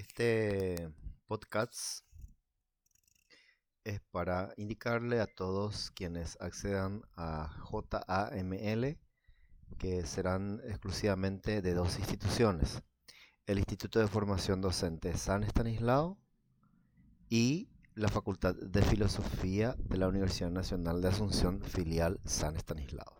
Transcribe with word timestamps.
Este 0.00 0.90
podcast 1.26 2.06
es 3.84 4.00
para 4.10 4.54
indicarle 4.56 5.20
a 5.20 5.26
todos 5.26 5.90
quienes 5.90 6.38
accedan 6.40 7.02
a 7.16 7.54
JAML 7.70 8.96
que 9.76 10.06
serán 10.06 10.62
exclusivamente 10.64 11.60
de 11.60 11.74
dos 11.74 11.98
instituciones, 11.98 12.82
el 13.44 13.58
Instituto 13.58 13.98
de 13.98 14.08
Formación 14.08 14.62
Docente 14.62 15.14
San 15.18 15.44
Estanislao 15.44 16.18
y 17.28 17.68
la 17.94 18.08
Facultad 18.08 18.54
de 18.54 18.80
Filosofía 18.80 19.76
de 19.78 19.98
la 19.98 20.08
Universidad 20.08 20.50
Nacional 20.50 21.02
de 21.02 21.08
Asunción, 21.08 21.62
filial 21.62 22.20
San 22.24 22.56
Estanislao. 22.56 23.19